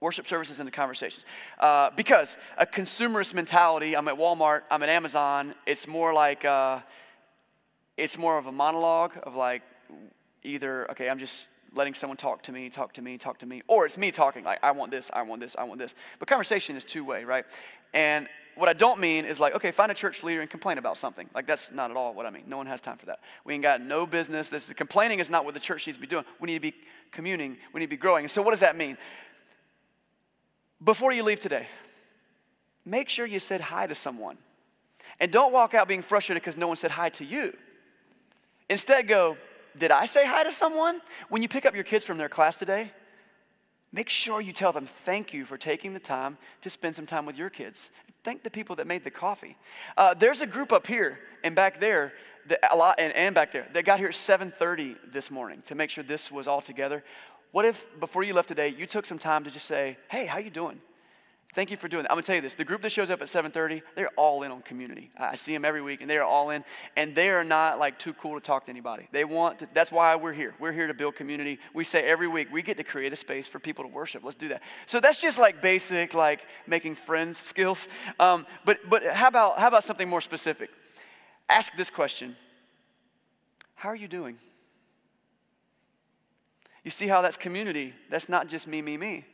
[0.00, 1.24] Worship services into conversations.
[1.58, 6.80] Uh, because a consumerist mentality, I'm at Walmart, I'm at Amazon, it's more like, uh,
[7.98, 9.62] it's more of a monologue of like,
[10.42, 13.62] either, okay, I'm just letting someone talk to me, talk to me, talk to me,
[13.68, 15.94] or it's me talking, like, I want this, I want this, I want this.
[16.18, 17.44] But conversation is two way, right?
[17.92, 20.98] And what I don't mean is like, okay, find a church leader and complain about
[20.98, 21.28] something.
[21.34, 22.44] Like, that's not at all what I mean.
[22.46, 23.20] No one has time for that.
[23.44, 24.48] We ain't got no business.
[24.48, 26.24] This is, complaining is not what the church needs to be doing.
[26.40, 26.74] We need to be
[27.12, 28.24] communing, we need to be growing.
[28.24, 28.96] And so, what does that mean?
[30.82, 31.66] Before you leave today,
[32.84, 34.38] make sure you said hi to someone.
[35.18, 37.54] And don't walk out being frustrated because no one said hi to you.
[38.70, 39.36] Instead, go,
[39.76, 41.00] did I say hi to someone?
[41.28, 42.90] When you pick up your kids from their class today,
[43.92, 47.26] make sure you tell them thank you for taking the time to spend some time
[47.26, 47.90] with your kids.
[48.22, 49.56] Thank the people that made the coffee.
[49.96, 52.12] Uh, there's a group up here and back there,
[52.70, 55.90] a lot, and, and back there, that got here at 7.30 this morning to make
[55.90, 57.02] sure this was all together.
[57.52, 60.38] What if, before you left today, you took some time to just say, hey, how
[60.38, 60.80] you doing?
[61.52, 62.12] Thank you for doing that.
[62.12, 64.52] I'm gonna tell you this: the group that shows up at 7:30, they're all in
[64.52, 65.10] on community.
[65.18, 66.64] I see them every week, and they are all in.
[66.96, 69.08] And they are not like too cool to talk to anybody.
[69.10, 69.58] They want.
[69.58, 70.54] To, that's why we're here.
[70.60, 71.58] We're here to build community.
[71.74, 74.22] We say every week we get to create a space for people to worship.
[74.22, 74.62] Let's do that.
[74.86, 77.88] So that's just like basic, like making friends skills.
[78.20, 80.70] Um, but but how about how about something more specific?
[81.48, 82.36] Ask this question:
[83.74, 84.38] How are you doing?
[86.84, 87.94] You see how that's community?
[88.10, 89.24] That's not just me, me, me.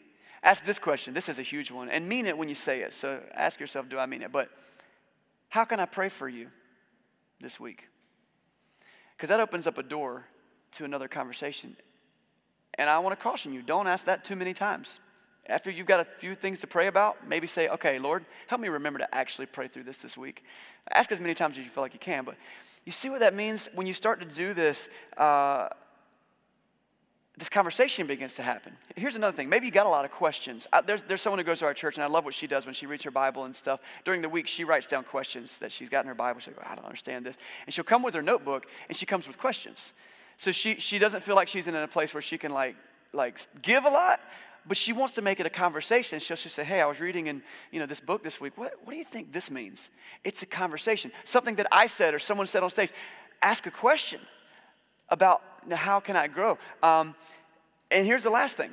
[0.42, 1.14] Ask this question.
[1.14, 1.88] This is a huge one.
[1.88, 2.92] And mean it when you say it.
[2.92, 4.32] So ask yourself, do I mean it?
[4.32, 4.50] But
[5.48, 6.48] how can I pray for you
[7.40, 7.88] this week?
[9.16, 10.24] Because that opens up a door
[10.72, 11.76] to another conversation.
[12.74, 15.00] And I want to caution you don't ask that too many times.
[15.48, 18.68] After you've got a few things to pray about, maybe say, okay, Lord, help me
[18.68, 20.42] remember to actually pray through this this week.
[20.90, 22.24] Ask as many times as you feel like you can.
[22.24, 22.36] But
[22.84, 23.68] you see what that means?
[23.74, 25.68] When you start to do this, uh,
[27.38, 28.72] this conversation begins to happen.
[28.96, 29.50] Here's another thing.
[29.50, 30.66] Maybe you got a lot of questions.
[30.72, 32.64] Uh, there's, there's someone who goes to our church, and I love what she does
[32.64, 33.80] when she reads her Bible and stuff.
[34.06, 36.40] During the week, she writes down questions that she's got in her Bible.
[36.40, 37.36] She's go, I don't understand this.
[37.66, 39.92] And she'll come with her notebook, and she comes with questions.
[40.38, 42.74] So she, she doesn't feel like she's in a place where she can like,
[43.12, 44.20] like give a lot,
[44.66, 46.18] but she wants to make it a conversation.
[46.20, 48.56] She'll just say, hey, I was reading in you know, this book this week.
[48.56, 49.90] What, what do you think this means?
[50.24, 51.12] It's a conversation.
[51.26, 52.90] Something that I said or someone said on stage.
[53.42, 54.20] Ask a question
[55.08, 56.58] about how can I grow?
[56.82, 57.14] Um,
[57.90, 58.70] and here's the last thing.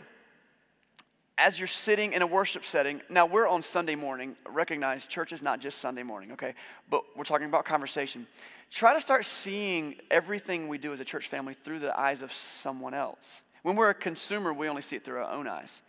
[1.37, 4.35] As you're sitting in a worship setting, now we're on Sunday morning.
[4.47, 6.53] Recognize church is not just Sunday morning, okay?
[6.89, 8.27] But we're talking about conversation.
[8.69, 12.31] Try to start seeing everything we do as a church family through the eyes of
[12.31, 13.41] someone else.
[13.63, 15.81] When we're a consumer, we only see it through our own eyes.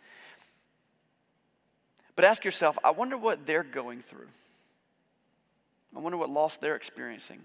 [2.15, 4.27] But ask yourself, I wonder what they're going through.
[5.95, 7.39] I wonder what loss they're experiencing.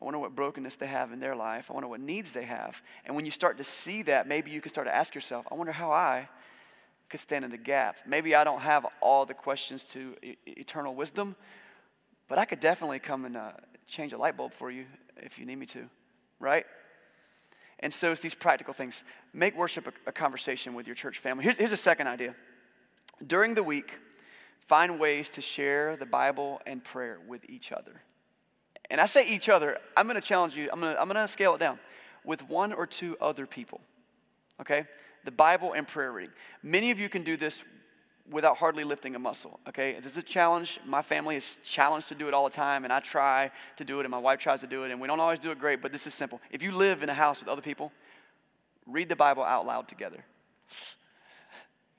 [0.00, 1.66] I wonder what brokenness they have in their life.
[1.68, 2.80] I wonder what needs they have.
[3.04, 5.54] And when you start to see that, maybe you can start to ask yourself, I
[5.54, 6.28] wonder how I
[7.10, 7.96] could stand in the gap.
[8.06, 11.36] Maybe I don't have all the questions to e- eternal wisdom,
[12.28, 13.52] but I could definitely come and uh,
[13.86, 14.86] change a light bulb for you
[15.16, 15.84] if you need me to,
[16.38, 16.64] right?
[17.80, 19.02] And so it's these practical things.
[19.34, 21.44] Make worship a, a conversation with your church family.
[21.44, 22.34] Here's, here's a second idea.
[23.26, 23.98] During the week,
[24.66, 28.00] find ways to share the Bible and prayer with each other.
[28.90, 31.24] And I say each other, I'm going to challenge you, I'm going to, I'm going
[31.24, 31.78] to scale it down
[32.24, 33.80] with one or two other people.
[34.60, 34.84] Okay?
[35.24, 36.32] The Bible and prayer reading.
[36.62, 37.62] Many of you can do this
[38.30, 39.58] without hardly lifting a muscle.
[39.68, 40.78] Okay, this is a challenge.
[40.86, 43.98] My family is challenged to do it all the time, and I try to do
[44.00, 45.82] it, and my wife tries to do it, and we don't always do it great,
[45.82, 46.40] but this is simple.
[46.50, 47.92] If you live in a house with other people,
[48.86, 50.24] read the Bible out loud together.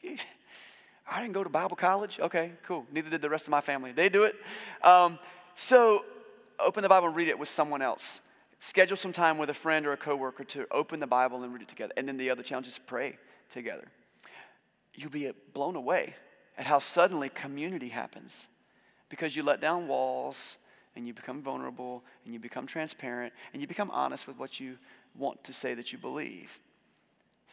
[1.12, 2.19] I didn't go to Bible college.
[2.19, 2.86] Okay, cool.
[2.91, 3.91] Neither did the rest of my family.
[3.91, 4.36] They do it.
[4.82, 5.19] Um,
[5.56, 6.06] so
[6.65, 8.19] open the Bible and read it with someone else.
[8.60, 11.63] Schedule some time with a friend or a coworker to open the Bible and read
[11.63, 11.93] it together.
[11.97, 13.17] And then the other challenge is pray
[13.50, 13.88] together
[14.93, 16.15] you'll be blown away
[16.58, 18.47] at how suddenly community happens
[19.10, 20.58] because you let down walls
[20.95, 24.78] and you become vulnerable and you become transparent and you become honest with what you
[25.17, 26.50] want to say that you believe.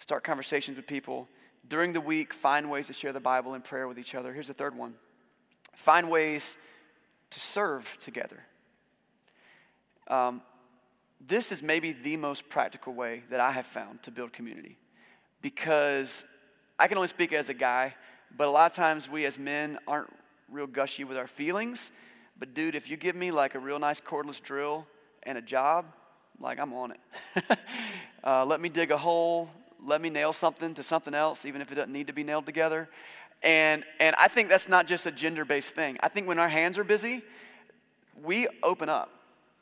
[0.00, 1.28] Start conversations with people.
[1.68, 4.32] During the week, find ways to share the Bible and prayer with each other.
[4.32, 4.94] Here's the third one
[5.74, 6.56] find ways
[7.30, 8.40] to serve together.
[10.08, 10.42] Um,
[11.26, 14.78] this is maybe the most practical way that I have found to build community
[15.42, 16.24] because
[16.78, 17.94] I can only speak as a guy,
[18.36, 20.12] but a lot of times we as men aren't
[20.50, 21.90] real gushy with our feelings.
[22.38, 24.86] But dude, if you give me like a real nice cordless drill
[25.24, 25.86] and a job,
[26.40, 27.44] like I'm on it.
[28.24, 29.50] uh, let me dig a hole.
[29.84, 32.46] Let me nail something to something else, even if it doesn't need to be nailed
[32.46, 32.88] together.
[33.42, 35.98] And, and I think that's not just a gender based thing.
[36.00, 37.22] I think when our hands are busy,
[38.22, 39.10] we open up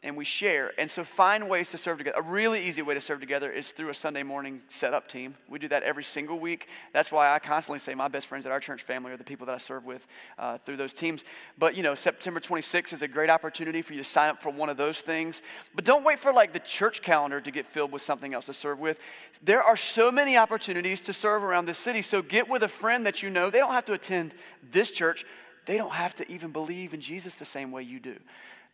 [0.06, 0.72] and we share.
[0.78, 2.16] And so find ways to serve together.
[2.18, 5.34] A really easy way to serve together is through a Sunday morning setup team.
[5.48, 6.68] We do that every single week.
[6.92, 9.46] That's why I constantly say my best friends at our church family are the people
[9.46, 10.06] that I serve with
[10.38, 11.24] uh, through those teams.
[11.58, 14.50] But you know, September 26th is a great opportunity for you to sign up for
[14.50, 15.42] one of those things.
[15.74, 18.54] But don't wait for like the church calendar to get filled with something else to
[18.54, 18.98] serve with.
[19.42, 22.02] There are so many opportunities to serve around this city.
[22.02, 23.50] So get with a friend that you know.
[23.50, 24.34] They don't have to attend
[24.70, 25.26] this church.
[25.66, 28.16] They don't have to even believe in Jesus the same way you do.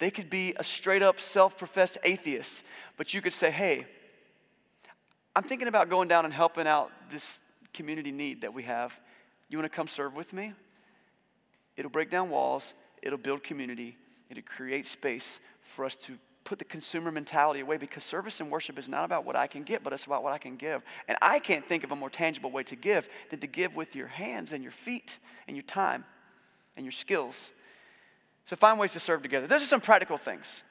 [0.03, 2.65] They could be a straight up self professed atheist,
[2.97, 3.87] but you could say, hey,
[5.37, 7.39] I'm thinking about going down and helping out this
[7.73, 8.93] community need that we have.
[9.49, 10.55] You want to come serve with me?
[11.77, 13.97] It'll break down walls, it'll build community,
[14.29, 15.39] it'll create space
[15.77, 19.25] for us to put the consumer mentality away because service and worship is not about
[19.25, 20.83] what I can get, but it's about what I can give.
[21.07, 23.95] And I can't think of a more tangible way to give than to give with
[23.95, 26.05] your hands and your feet and your time
[26.77, 27.53] and your skills
[28.45, 29.47] so find ways to serve together.
[29.47, 30.63] Those are some practical things.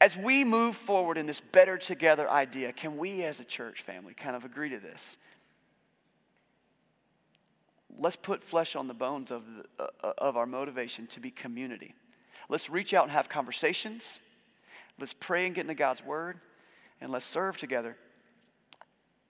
[0.00, 4.14] As we move forward in this better together idea, can we as a church family
[4.14, 5.16] kind of agree to this?
[7.96, 11.94] Let's put flesh on the bones of, the, uh, of our motivation to be community.
[12.48, 14.18] Let's reach out and have conversations.
[14.98, 16.40] Let's pray and get into God's word.
[17.00, 17.96] And let's serve together.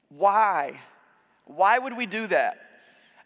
[0.08, 0.80] Why?
[1.44, 2.58] Why would we do that?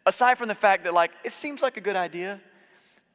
[0.04, 2.40] Aside from the fact that, like, it seems like a good idea,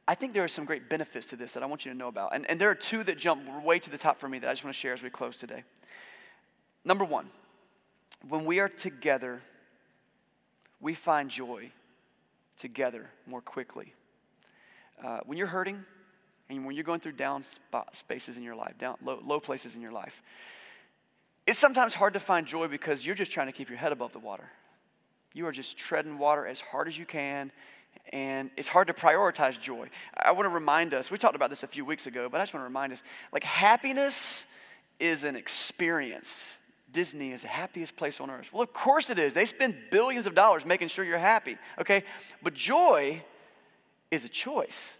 [0.06, 2.08] I think there are some great benefits to this that I want you to know
[2.08, 2.34] about.
[2.34, 4.52] And, and there are two that jump way to the top for me that I
[4.52, 5.62] just want to share as we close today.
[6.84, 7.30] Number one,
[8.28, 9.40] when we are together,
[10.80, 11.70] we find joy
[12.58, 13.94] together more quickly.
[15.02, 15.84] Uh, when you're hurting
[16.48, 19.76] and when you're going through down spot, spaces in your life, down low, low places
[19.76, 20.22] in your life,
[21.46, 24.12] it's sometimes hard to find joy because you're just trying to keep your head above
[24.12, 24.48] the water.
[25.32, 27.50] You are just treading water as hard as you can
[28.12, 29.88] and it's hard to prioritize joy.
[30.16, 32.44] I want to remind us, we talked about this a few weeks ago, but I
[32.44, 33.02] just want to remind us
[33.32, 34.44] like, happiness
[35.00, 36.54] is an experience.
[36.92, 38.48] Disney is the happiest place on earth.
[38.52, 39.32] Well, of course it is.
[39.32, 42.04] They spend billions of dollars making sure you're happy, okay?
[42.42, 43.22] But joy
[44.10, 44.92] is a choice.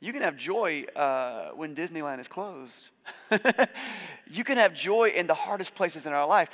[0.00, 2.90] You can have joy uh, when Disneyland is closed.
[4.30, 6.48] you can have joy in the hardest places in our life.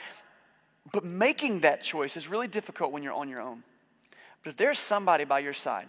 [0.92, 3.62] But making that choice is really difficult when you're on your own.
[4.44, 5.88] But if there's somebody by your side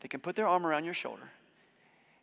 [0.00, 1.30] that can put their arm around your shoulder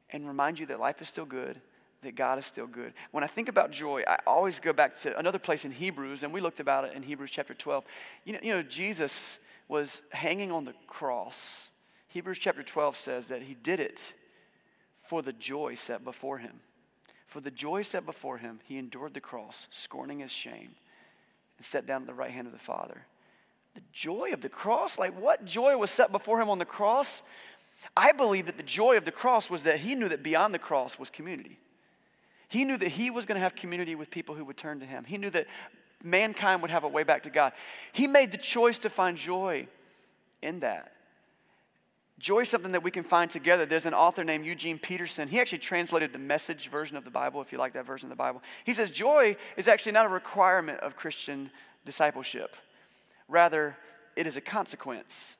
[0.09, 1.61] and remind you that life is still good,
[2.01, 2.93] that God is still good.
[3.11, 6.33] When I think about joy, I always go back to another place in Hebrews, and
[6.33, 7.83] we looked about it in Hebrews chapter 12.
[8.25, 9.37] You know, you know Jesus
[9.67, 11.69] was hanging on the cross.
[12.07, 14.11] Hebrews chapter 12 says that he did it
[15.07, 16.59] for the joy set before him.
[17.27, 20.71] For the joy set before him, he endured the cross, scorning his shame,
[21.57, 23.05] and sat down at the right hand of the Father.
[23.75, 24.99] The joy of the cross?
[24.99, 27.23] Like, what joy was set before him on the cross?
[27.95, 30.59] I believe that the joy of the cross was that he knew that beyond the
[30.59, 31.57] cross was community.
[32.47, 34.85] He knew that he was going to have community with people who would turn to
[34.85, 35.05] him.
[35.05, 35.47] He knew that
[36.03, 37.53] mankind would have a way back to God.
[37.93, 39.67] He made the choice to find joy
[40.41, 40.91] in that.
[42.19, 43.65] Joy is something that we can find together.
[43.65, 45.27] There's an author named Eugene Peterson.
[45.27, 48.09] He actually translated the message version of the Bible, if you like that version of
[48.11, 48.43] the Bible.
[48.63, 51.49] He says, Joy is actually not a requirement of Christian
[51.83, 52.55] discipleship,
[53.31, 53.77] rather,
[54.15, 55.35] it is a consequence.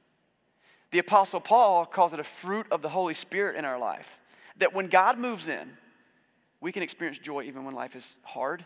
[0.91, 4.07] The Apostle Paul calls it a fruit of the Holy Spirit in our life.
[4.57, 5.69] That when God moves in,
[6.59, 8.65] we can experience joy even when life is hard.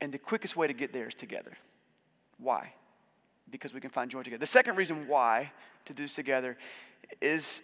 [0.00, 1.52] And the quickest way to get there is together.
[2.38, 2.72] Why?
[3.50, 4.40] Because we can find joy together.
[4.40, 5.52] The second reason why
[5.84, 6.56] to do this together
[7.20, 7.62] is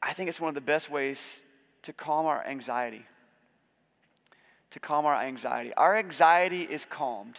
[0.00, 1.42] I think it's one of the best ways
[1.82, 3.04] to calm our anxiety.
[4.70, 5.72] To calm our anxiety.
[5.74, 7.38] Our anxiety is calmed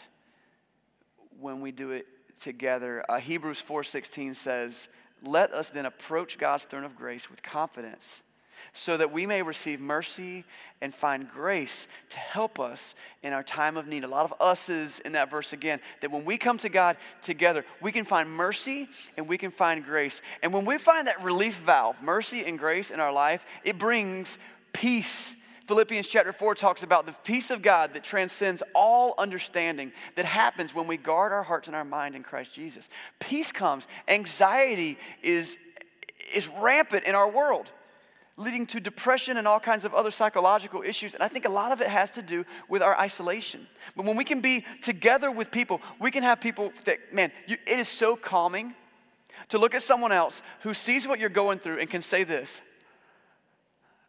[1.40, 2.08] when we do it
[2.40, 3.04] together.
[3.10, 4.88] Uh, Hebrews 4:16 says,
[5.22, 8.22] "Let us then approach God's throne of grace with confidence."
[8.74, 10.46] so that we may receive mercy
[10.82, 14.04] and find grace to help us in our time of need.
[14.04, 17.66] A lot of us's in that verse again, that when we come to God together,
[17.82, 18.88] we can find mercy
[19.18, 20.22] and we can find grace.
[20.42, 24.38] And when we find that relief valve, mercy and grace in our life, it brings
[24.74, 25.36] peace.
[25.70, 30.74] Philippians chapter 4 talks about the peace of God that transcends all understanding that happens
[30.74, 32.90] when we guard our hearts and our mind in Christ Jesus.
[33.20, 33.88] Peace comes.
[34.08, 35.60] Anxiety is,
[36.34, 37.70] is rampant in our world
[38.36, 41.14] leading to depression and all kinds of other psychological issues.
[41.14, 43.68] And I think a lot of it has to do with our isolation.
[43.96, 47.58] But when we can be together with people, we can have people that, man, you,
[47.68, 48.74] it is so calming
[49.50, 52.60] to look at someone else who sees what you're going through and can say this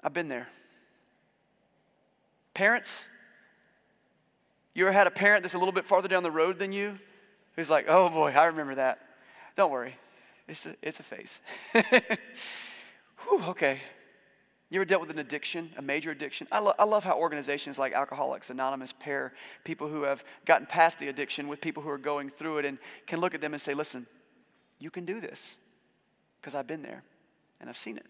[0.03, 0.49] I've been there.
[2.55, 3.07] Parents,
[4.75, 6.99] you ever had a parent that's a little bit farther down the road than you
[7.57, 9.01] who's like, oh boy, I remember that.
[9.57, 9.97] Don't worry,
[10.49, 11.41] it's a, it's a phase.
[11.73, 13.81] Whew, okay,
[14.71, 16.47] you ever dealt with an addiction, a major addiction?
[16.53, 19.33] I, lo- I love how organizations like Alcoholics Anonymous pair
[19.65, 22.79] people who have gotten past the addiction with people who are going through it and
[23.07, 24.07] can look at them and say, listen,
[24.79, 25.57] you can do this
[26.41, 27.03] because I've been there
[27.61, 28.07] and I've seen it.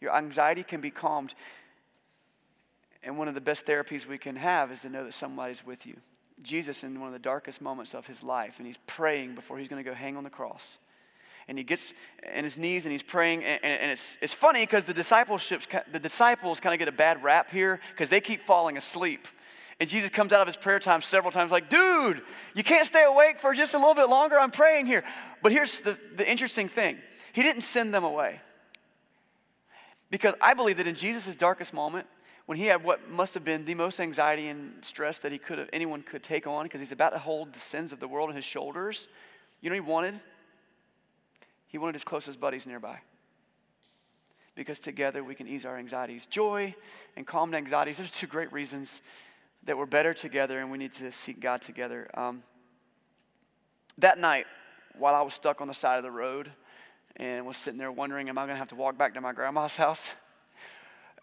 [0.00, 1.32] Your anxiety can be calmed.
[3.02, 5.86] And one of the best therapies we can have is to know that somebody's with
[5.86, 5.96] you.
[6.42, 9.68] Jesus, in one of the darkest moments of his life, and he's praying before he's
[9.68, 10.78] going to go hang on the cross
[11.48, 11.92] and he gets
[12.34, 13.44] in his knees and he's praying.
[13.44, 17.22] And, and it's, it's funny because the, discipleships, the disciples kind of get a bad
[17.22, 19.26] rap here because they keep falling asleep.
[19.80, 22.22] And Jesus comes out of his prayer time several times, like, dude,
[22.54, 24.38] you can't stay awake for just a little bit longer.
[24.38, 25.02] I'm praying here.
[25.42, 26.98] But here's the, the interesting thing
[27.32, 28.40] He didn't send them away.
[30.10, 32.06] Because I believe that in Jesus' darkest moment,
[32.46, 35.58] when he had what must have been the most anxiety and stress that he could
[35.58, 38.30] have, anyone could take on, because he's about to hold the sins of the world
[38.30, 39.08] on his shoulders,
[39.60, 40.20] you know he wanted?
[41.68, 42.98] He wanted his closest buddies nearby.
[44.54, 46.26] Because together we can ease our anxieties.
[46.26, 46.74] Joy
[47.16, 49.02] and calmed anxieties, those are two great reasons
[49.64, 52.10] that we're better together and we need to seek God together.
[52.14, 52.42] Um,
[53.98, 54.46] that night,
[54.98, 56.50] while I was stuck on the side of the road
[57.16, 59.32] and was sitting there wondering, am I going to have to walk back to my
[59.32, 60.12] grandma's house?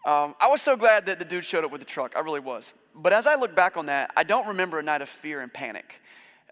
[0.04, 2.14] Um, I was so glad that the dude showed up with the truck.
[2.16, 2.72] I really was.
[2.94, 5.52] But as I look back on that, I don't remember a night of fear and
[5.52, 5.94] panic.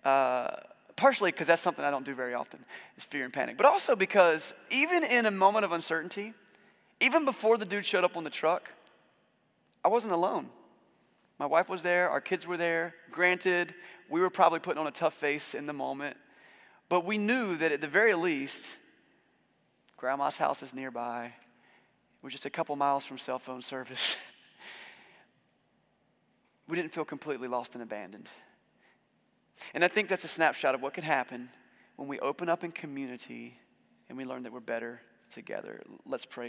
[0.05, 0.49] Uh,
[0.97, 2.65] partially because that's something I don't do very often,
[2.99, 3.57] is fear and panic.
[3.57, 6.35] But also because even in a moment of uncertainty,
[7.01, 8.71] even before the dude showed up on the truck,
[9.85, 10.51] I wasn't alone.
[11.39, 12.95] My wife was there, our kids were there.
[13.13, 13.75] Granted,
[14.11, 16.17] we were probably putting on a tough face in the moment,
[16.89, 18.77] but we knew that at the very least,
[19.97, 21.33] grandma's house is nearby.
[22.23, 24.17] We're just a couple miles from cell phone service.
[26.69, 28.29] we didn't feel completely lost and abandoned.
[29.75, 31.49] And I think that's a snapshot of what can happen
[31.97, 33.59] when we open up in community
[34.09, 35.01] and we learn that we're better
[35.33, 35.83] together.
[36.07, 36.47] Let's pray.